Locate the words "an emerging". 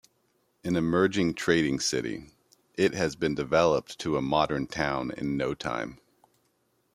0.63-1.35